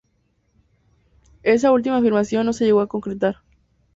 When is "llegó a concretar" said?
2.65-3.43